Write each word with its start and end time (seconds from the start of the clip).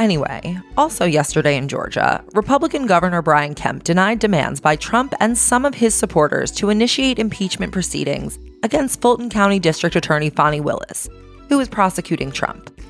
Anyway, 0.00 0.58
also 0.78 1.04
yesterday 1.04 1.58
in 1.58 1.68
Georgia, 1.68 2.24
Republican 2.32 2.86
Governor 2.86 3.20
Brian 3.20 3.54
Kemp 3.54 3.84
denied 3.84 4.18
demands 4.18 4.58
by 4.58 4.74
Trump 4.74 5.12
and 5.20 5.36
some 5.36 5.66
of 5.66 5.74
his 5.74 5.94
supporters 5.94 6.50
to 6.52 6.70
initiate 6.70 7.18
impeachment 7.18 7.70
proceedings 7.70 8.38
against 8.62 9.02
Fulton 9.02 9.28
County 9.28 9.58
District 9.58 9.94
Attorney 9.94 10.30
Fani 10.30 10.58
Willis, 10.58 11.06
who 11.50 11.60
is 11.60 11.68
prosecuting 11.68 12.32
Trump. 12.32 12.80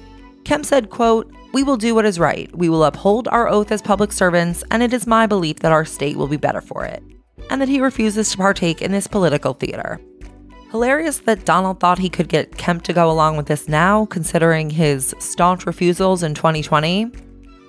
Kemp 0.44 0.64
said, 0.64 0.88
quote, 0.88 1.28
"We 1.52 1.64
will 1.64 1.76
do 1.76 1.96
what 1.96 2.06
is 2.06 2.20
right. 2.20 2.48
We 2.56 2.68
will 2.68 2.84
uphold 2.84 3.26
our 3.26 3.48
oath 3.48 3.72
as 3.72 3.82
public 3.82 4.12
servants, 4.12 4.62
and 4.70 4.80
it 4.80 4.94
is 4.94 5.04
my 5.04 5.26
belief 5.26 5.58
that 5.58 5.72
our 5.72 5.84
state 5.84 6.16
will 6.16 6.28
be 6.28 6.36
better 6.36 6.60
for 6.60 6.84
it." 6.84 7.02
And 7.50 7.60
that 7.60 7.68
he 7.68 7.80
refuses 7.80 8.30
to 8.30 8.36
partake 8.36 8.80
in 8.80 8.92
this 8.92 9.08
political 9.08 9.54
theater. 9.54 10.00
Hilarious 10.70 11.18
that 11.20 11.44
Donald 11.44 11.80
thought 11.80 11.98
he 11.98 12.08
could 12.08 12.28
get 12.28 12.56
Kemp 12.56 12.84
to 12.84 12.92
go 12.92 13.10
along 13.10 13.36
with 13.36 13.46
this 13.46 13.68
now, 13.68 14.06
considering 14.06 14.70
his 14.70 15.16
staunch 15.18 15.66
refusals 15.66 16.22
in 16.22 16.32
2020. 16.32 17.10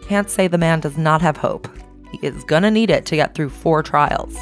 Can't 0.03 0.29
say 0.29 0.47
the 0.47 0.59
man 0.59 0.81
does 0.81 0.99
not 0.99 1.19
have 1.19 1.37
hope. 1.37 1.67
He 2.11 2.19
is 2.27 2.43
gonna 2.43 2.69
need 2.69 2.91
it 2.91 3.07
to 3.07 3.15
get 3.15 3.33
through 3.33 3.49
four 3.49 3.81
trials. 3.81 4.37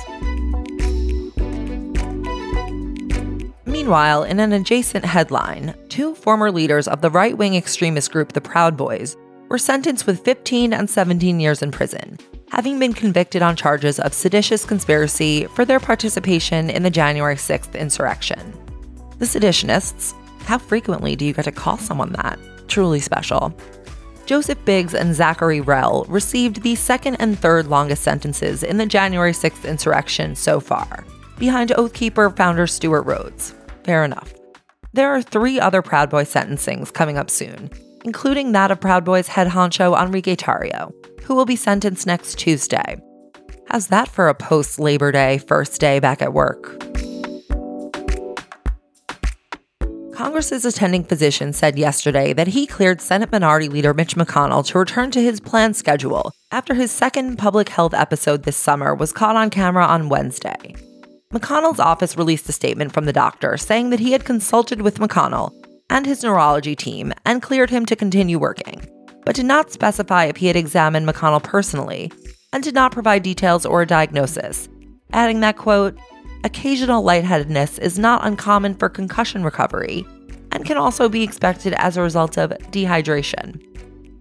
Meanwhile, 3.65 4.23
in 4.25 4.41
an 4.41 4.52
adjacent 4.52 5.05
headline, 5.05 5.73
two 5.87 6.13
former 6.13 6.52
leaders 6.52 6.89
of 6.89 6.99
the 6.99 7.09
right 7.09 7.37
wing 7.37 7.55
extremist 7.55 8.11
group 8.11 8.33
the 8.33 8.41
Proud 8.41 8.75
Boys 8.75 9.15
were 9.47 9.57
sentenced 9.57 10.05
with 10.05 10.19
15 10.25 10.73
and 10.73 10.89
17 10.89 11.39
years 11.39 11.61
in 11.61 11.71
prison 11.71 12.17
having 12.59 12.77
been 12.77 12.91
convicted 12.91 13.41
on 13.41 13.55
charges 13.55 14.02
of 14.02 14.13
seditious 14.13 14.65
conspiracy 14.65 15.45
for 15.55 15.63
their 15.63 15.79
participation 15.79 16.69
in 16.69 16.83
the 16.83 16.89
January 16.89 17.38
6th 17.38 17.73
insurrection. 17.73 18.53
The 19.17 19.25
seditionists, 19.25 20.13
how 20.41 20.57
frequently 20.57 21.15
do 21.15 21.23
you 21.23 21.31
get 21.31 21.45
to 21.45 21.53
call 21.53 21.77
someone 21.77 22.11
that? 22.21 22.37
Truly 22.67 22.99
special. 22.99 23.57
Joseph 24.25 24.57
Biggs 24.65 24.93
and 24.93 25.15
Zachary 25.15 25.61
Rehl 25.61 26.05
received 26.09 26.61
the 26.61 26.75
second 26.75 27.15
and 27.21 27.39
third 27.39 27.67
longest 27.67 28.03
sentences 28.03 28.61
in 28.61 28.75
the 28.75 28.85
January 28.85 29.31
6th 29.31 29.63
insurrection 29.63 30.35
so 30.35 30.59
far, 30.59 31.05
behind 31.37 31.69
Oathkeeper 31.69 32.35
founder 32.35 32.67
Stewart 32.67 33.05
Rhodes. 33.05 33.55
Fair 33.85 34.03
enough. 34.03 34.33
There 34.91 35.15
are 35.15 35.21
three 35.21 35.61
other 35.61 35.81
Proud 35.81 36.09
Boy 36.09 36.25
sentencings 36.25 36.91
coming 36.91 37.17
up 37.17 37.30
soon, 37.30 37.69
including 38.03 38.52
that 38.52 38.69
of 38.69 38.81
Proud 38.81 39.05
Boys 39.05 39.30
head 39.30 39.47
honcho 39.47 39.97
Enrique 39.97 40.36
Tarrio, 40.36 40.91
who 41.29 41.35
will 41.35 41.45
be 41.45 41.55
sentenced 41.55 42.07
next 42.07 42.39
Tuesday. 42.39 42.97
How's 43.67 43.87
that 43.89 44.07
for 44.07 44.29
a 44.29 44.33
post 44.33 44.79
Labor 44.79 45.11
Day 45.11 45.37
first 45.37 45.79
day 45.79 45.99
back 45.99 46.23
at 46.23 46.33
work? 46.33 46.83
Congress's 50.15 50.65
attending 50.65 51.03
physician 51.03 51.53
said 51.53 51.77
yesterday 51.77 52.33
that 52.33 52.47
he 52.47 52.65
cleared 52.65 52.99
Senate 52.99 53.31
Minority 53.31 53.69
Leader 53.69 53.93
Mitch 53.93 54.15
McConnell 54.15 54.65
to 54.65 54.79
return 54.79 55.11
to 55.11 55.21
his 55.21 55.39
planned 55.39 55.75
schedule 55.75 56.31
after 56.51 56.73
his 56.73 56.91
second 56.91 57.37
public 57.37 57.69
health 57.69 57.93
episode 57.93 58.41
this 58.41 58.57
summer 58.57 58.95
was 58.95 59.13
caught 59.13 59.35
on 59.35 59.51
camera 59.51 59.85
on 59.85 60.09
Wednesday. 60.09 60.73
McConnell's 61.31 61.79
office 61.79 62.17
released 62.17 62.49
a 62.49 62.53
statement 62.53 62.91
from 62.91 63.05
the 63.05 63.13
doctor 63.13 63.55
saying 63.55 63.91
that 63.91 63.99
he 63.99 64.13
had 64.13 64.25
consulted 64.25 64.81
with 64.81 64.97
McConnell 64.97 65.51
and 65.91 66.07
his 66.07 66.23
neurology 66.23 66.75
team 66.75 67.13
and 67.23 67.43
cleared 67.43 67.69
him 67.69 67.85
to 67.85 67.95
continue 67.95 68.39
working 68.39 68.81
but 69.25 69.35
did 69.35 69.45
not 69.45 69.71
specify 69.71 70.25
if 70.25 70.37
he 70.37 70.47
had 70.47 70.55
examined 70.55 71.07
McConnell 71.07 71.43
personally, 71.43 72.11
and 72.53 72.63
did 72.63 72.73
not 72.73 72.91
provide 72.91 73.23
details 73.23 73.65
or 73.65 73.81
a 73.81 73.87
diagnosis, 73.87 74.67
adding 75.13 75.39
that, 75.41 75.57
quote, 75.57 75.97
occasional 76.43 77.03
lightheadedness 77.03 77.79
is 77.79 77.99
not 77.99 78.25
uncommon 78.25 78.75
for 78.75 78.89
concussion 78.89 79.43
recovery 79.43 80.05
and 80.52 80.65
can 80.65 80.77
also 80.77 81.09
be 81.09 81.23
expected 81.23 81.73
as 81.73 81.95
a 81.97 82.02
result 82.02 82.37
of 82.37 82.52
dehydration. 82.71 83.61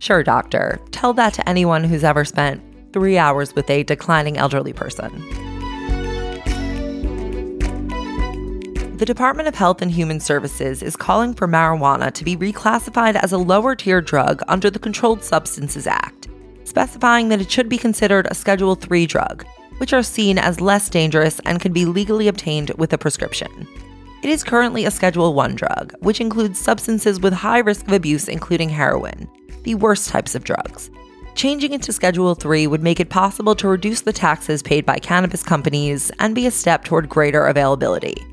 Sure, 0.00 0.22
doctor, 0.22 0.78
tell 0.90 1.12
that 1.14 1.34
to 1.34 1.48
anyone 1.48 1.84
who's 1.84 2.04
ever 2.04 2.24
spent 2.24 2.62
three 2.92 3.18
hours 3.18 3.54
with 3.54 3.68
a 3.70 3.82
declining 3.82 4.36
elderly 4.36 4.72
person. 4.72 5.47
The 8.98 9.06
Department 9.06 9.46
of 9.46 9.54
Health 9.54 9.80
and 9.80 9.92
Human 9.92 10.18
Services 10.18 10.82
is 10.82 10.96
calling 10.96 11.32
for 11.32 11.46
marijuana 11.46 12.12
to 12.14 12.24
be 12.24 12.36
reclassified 12.36 13.14
as 13.14 13.30
a 13.30 13.38
lower 13.38 13.76
tier 13.76 14.00
drug 14.00 14.42
under 14.48 14.70
the 14.70 14.80
Controlled 14.80 15.22
Substances 15.22 15.86
Act, 15.86 16.26
specifying 16.64 17.28
that 17.28 17.40
it 17.40 17.48
should 17.48 17.68
be 17.68 17.78
considered 17.78 18.26
a 18.28 18.34
Schedule 18.34 18.76
III 18.90 19.06
drug, 19.06 19.46
which 19.76 19.92
are 19.92 20.02
seen 20.02 20.36
as 20.36 20.60
less 20.60 20.88
dangerous 20.88 21.38
and 21.44 21.60
can 21.60 21.72
be 21.72 21.84
legally 21.84 22.26
obtained 22.26 22.70
with 22.70 22.92
a 22.92 22.98
prescription. 22.98 23.68
It 24.24 24.30
is 24.30 24.42
currently 24.42 24.84
a 24.84 24.90
Schedule 24.90 25.38
I 25.38 25.52
drug, 25.52 25.94
which 26.00 26.20
includes 26.20 26.58
substances 26.58 27.20
with 27.20 27.34
high 27.34 27.60
risk 27.60 27.86
of 27.86 27.92
abuse, 27.92 28.26
including 28.26 28.68
heroin, 28.68 29.28
the 29.62 29.76
worst 29.76 30.08
types 30.08 30.34
of 30.34 30.42
drugs. 30.42 30.90
Changing 31.36 31.72
it 31.72 31.82
to 31.82 31.92
Schedule 31.92 32.36
III 32.44 32.66
would 32.66 32.82
make 32.82 32.98
it 32.98 33.10
possible 33.10 33.54
to 33.54 33.68
reduce 33.68 34.00
the 34.00 34.12
taxes 34.12 34.60
paid 34.60 34.84
by 34.84 34.98
cannabis 34.98 35.44
companies 35.44 36.10
and 36.18 36.34
be 36.34 36.48
a 36.48 36.50
step 36.50 36.82
toward 36.82 37.08
greater 37.08 37.46
availability. 37.46 38.26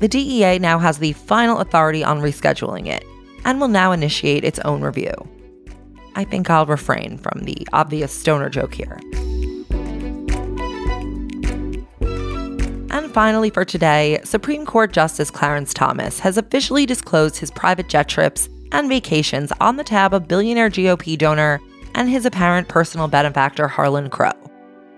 The 0.00 0.08
DEA 0.08 0.60
now 0.60 0.78
has 0.78 0.98
the 0.98 1.12
final 1.12 1.58
authority 1.58 2.04
on 2.04 2.20
rescheduling 2.20 2.86
it 2.86 3.04
and 3.44 3.60
will 3.60 3.68
now 3.68 3.90
initiate 3.90 4.44
its 4.44 4.60
own 4.60 4.80
review. 4.82 5.12
I 6.14 6.24
think 6.24 6.48
I'll 6.50 6.66
refrain 6.66 7.18
from 7.18 7.40
the 7.44 7.66
obvious 7.72 8.12
stoner 8.12 8.48
joke 8.48 8.74
here. 8.74 9.00
And 12.90 13.12
finally, 13.12 13.50
for 13.50 13.64
today, 13.64 14.20
Supreme 14.24 14.66
Court 14.66 14.92
Justice 14.92 15.30
Clarence 15.30 15.74
Thomas 15.74 16.20
has 16.20 16.36
officially 16.36 16.86
disclosed 16.86 17.36
his 17.38 17.50
private 17.50 17.88
jet 17.88 18.08
trips 18.08 18.48
and 18.72 18.88
vacations 18.88 19.52
on 19.60 19.76
the 19.76 19.84
tab 19.84 20.14
of 20.14 20.28
billionaire 20.28 20.70
GOP 20.70 21.18
donor 21.18 21.60
and 21.94 22.08
his 22.08 22.24
apparent 22.24 22.68
personal 22.68 23.08
benefactor 23.08 23.66
Harlan 23.66 24.10
Crow. 24.10 24.47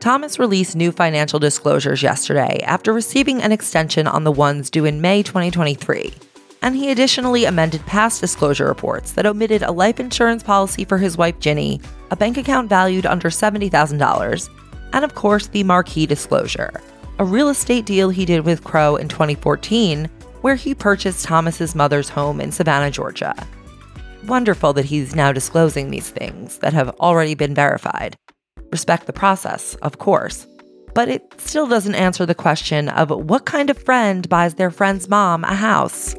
Thomas 0.00 0.38
released 0.38 0.76
new 0.76 0.92
financial 0.92 1.38
disclosures 1.38 2.02
yesterday 2.02 2.62
after 2.64 2.90
receiving 2.90 3.42
an 3.42 3.52
extension 3.52 4.06
on 4.06 4.24
the 4.24 4.32
ones 4.32 4.70
due 4.70 4.86
in 4.86 5.02
May 5.02 5.22
2023. 5.22 6.14
And 6.62 6.74
he 6.74 6.90
additionally 6.90 7.44
amended 7.44 7.84
past 7.84 8.18
disclosure 8.18 8.64
reports 8.64 9.12
that 9.12 9.26
omitted 9.26 9.62
a 9.62 9.70
life 9.70 10.00
insurance 10.00 10.42
policy 10.42 10.86
for 10.86 10.96
his 10.96 11.18
wife 11.18 11.38
Ginni, 11.38 11.84
a 12.10 12.16
bank 12.16 12.38
account 12.38 12.70
valued 12.70 13.04
under 13.04 13.28
$70,000, 13.28 14.48
and 14.94 15.04
of 15.04 15.14
course 15.14 15.48
the 15.48 15.64
marquee 15.64 16.06
disclosure, 16.06 16.80
a 17.18 17.24
real 17.24 17.50
estate 17.50 17.84
deal 17.84 18.08
he 18.08 18.24
did 18.24 18.46
with 18.46 18.64
Crow 18.64 18.96
in 18.96 19.06
2014 19.06 20.08
where 20.40 20.54
he 20.54 20.74
purchased 20.74 21.26
Thomas's 21.26 21.74
mother's 21.74 22.08
home 22.08 22.40
in 22.40 22.50
Savannah, 22.52 22.90
Georgia. 22.90 23.34
Wonderful 24.26 24.72
that 24.72 24.86
he's 24.86 25.14
now 25.14 25.30
disclosing 25.30 25.90
these 25.90 26.08
things 26.08 26.56
that 26.58 26.72
have 26.72 26.88
already 27.00 27.34
been 27.34 27.54
verified 27.54 28.16
respect 28.70 29.06
the 29.06 29.12
process, 29.12 29.74
of 29.76 29.98
course. 29.98 30.46
But 30.94 31.08
it 31.08 31.34
still 31.40 31.66
doesn't 31.66 31.94
answer 31.94 32.26
the 32.26 32.34
question 32.34 32.88
of 32.88 33.10
what 33.10 33.46
kind 33.46 33.70
of 33.70 33.78
friend 33.78 34.28
buys 34.28 34.54
their 34.54 34.70
friend's 34.70 35.08
mom 35.08 35.44
a 35.44 35.54
house. 35.54 36.14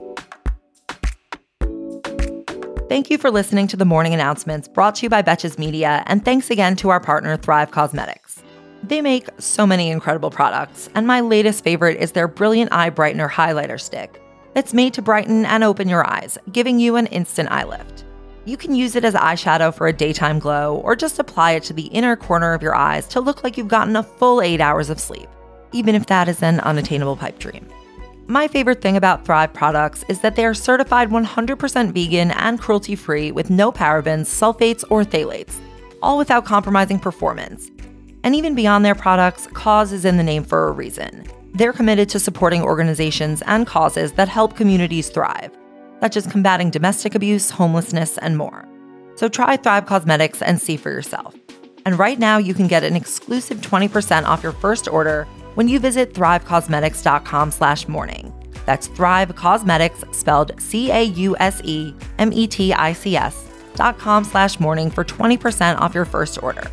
Thank 2.88 3.09
you 3.09 3.18
for 3.18 3.31
listening 3.31 3.68
to 3.68 3.77
the 3.77 3.86
morning 3.86 4.13
announcements 4.13 4.68
brought 4.68 4.95
to 4.95 5.03
you 5.03 5.09
by 5.09 5.21
Betches 5.21 5.57
Media, 5.57 6.03
and 6.07 6.25
thanks 6.25 6.50
again 6.50 6.75
to 6.77 6.89
our 6.89 7.00
partner, 7.00 7.38
Thrive 7.38 7.71
Cosmetics. 7.71 8.44
They 8.83 9.01
make 9.01 9.30
so 9.38 9.65
many 9.65 9.89
incredible 9.89 10.30
products, 10.30 10.89
and 10.94 11.07
my 11.07 11.21
latest 11.21 11.63
favorite 11.63 12.00
is 12.00 12.12
their 12.12 12.27
Brilliant 12.27 12.74
Eye 12.74 12.89
Brightener 12.89 13.30
Highlighter 13.30 13.80
Stick 13.80 14.21
It's 14.56 14.74
made 14.74 14.94
to 14.95 15.01
brighten 15.01 15.45
and 15.45 15.63
open 15.63 15.88
your 15.88 16.06
eyes, 16.06 16.38
giving 16.51 16.80
you 16.80 16.98
an 16.98 17.07
instant 17.07 17.50
eye 17.50 17.63
lift. 17.63 18.03
You 18.43 18.57
can 18.57 18.73
use 18.73 18.95
it 18.95 19.05
as 19.05 19.13
eyeshadow 19.13 19.71
for 19.71 19.88
a 19.88 19.93
daytime 19.93 20.39
glow 20.39 20.77
or 20.77 20.95
just 20.95 21.19
apply 21.19 21.51
it 21.51 21.63
to 21.63 21.73
the 21.73 21.85
inner 21.88 22.15
corner 22.15 22.53
of 22.53 22.63
your 22.63 22.73
eyes 22.73 23.07
to 23.09 23.21
look 23.21 23.43
like 23.43 23.55
you've 23.55 23.67
gotten 23.67 23.95
a 23.95 24.01
full 24.01 24.41
eight 24.41 24.59
hours 24.59 24.89
of 24.89 24.99
sleep, 24.99 25.29
even 25.73 25.93
if 25.93 26.07
that 26.07 26.27
is 26.27 26.41
an 26.41 26.59
unattainable 26.61 27.15
pipe 27.15 27.38
dream. 27.38 27.67
my 28.25 28.47
favorite 28.47 28.81
thing 28.81 28.97
about 28.97 29.25
Thrive 29.25 29.53
products 29.53 30.03
is 30.09 30.21
that 30.21 30.35
they 30.35 30.45
are 30.45 30.55
certified 30.55 31.09
100% 31.09 31.91
vegan 31.93 32.31
and 32.31 32.59
cruelty 32.59 32.95
free 32.95 33.31
with 33.31 33.51
no 33.51 33.71
parabens, 33.71 34.25
sulfates, 34.25 34.83
or 34.89 35.03
phthalates, 35.03 35.59
all 36.01 36.17
without 36.17 36.45
compromising 36.45 36.97
performance. 36.97 37.69
And 38.23 38.33
even 38.33 38.55
beyond 38.55 38.83
their 38.85 38.95
products, 38.95 39.47
cause 39.47 39.91
is 39.91 40.05
in 40.05 40.17
the 40.17 40.23
name 40.23 40.43
for 40.43 40.67
a 40.67 40.71
reason. 40.71 41.27
They're 41.53 41.73
committed 41.73 42.09
to 42.09 42.19
supporting 42.19 42.63
organizations 42.63 43.43
and 43.45 43.67
causes 43.67 44.13
that 44.13 44.29
help 44.29 44.55
communities 44.55 45.09
thrive, 45.09 45.51
such 46.01 46.18
as 46.18 46.27
combating 46.27 46.69
domestic 46.69 47.15
abuse, 47.15 47.51
homelessness, 47.51 48.18
and 48.18 48.38
more. 48.38 48.68
So 49.15 49.30
try 49.30 49.56
Thrive 49.56 49.86
Cosmetics 49.86 50.42
and 50.42 50.59
see 50.59 50.75
for 50.75 50.89
yourself. 50.89 51.36
And 51.86 51.98
right 51.98 52.19
now, 52.19 52.38
you 52.38 52.53
can 52.53 52.68
get 52.68 52.83
an 52.83 52.98
exclusive 52.98 53.62
20% 53.62 54.25
off 54.25 54.44
your 54.44 54.51
first 54.51 54.89
order 54.89 55.25
when 55.53 55.68
you 55.68 55.80
visit 55.80 56.13
thrivecausemetics.com 56.13 57.51
slash 57.51 57.88
morning. 57.88 58.33
That's 58.65 58.88
Thrive 58.88 59.36
Causemetics, 59.36 60.13
spelled 60.13 60.59
C-A-U-S-E-M-E-T-I-C-S 60.59 61.38
dot 63.75 63.98
com 63.98 64.24
slash 64.24 64.59
morning 64.59 64.92
for 64.92 65.06
20% 65.06 65.80
off 65.80 65.95
your 65.95 66.06
first 66.06 66.44
order. 66.44 66.69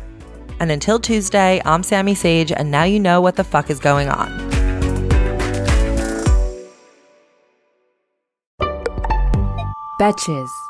And 0.59 0.71
until 0.71 0.99
Tuesday, 0.99 1.61
I'm 1.65 1.83
Sammy 1.83 2.15
Sage, 2.15 2.51
and 2.51 2.69
now 2.69 2.83
you 2.83 2.99
know 2.99 3.21
what 3.21 3.35
the 3.37 3.43
fuck 3.43 3.69
is 3.69 3.79
going 3.79 4.09
on. 4.09 4.48
Betches. 9.99 10.68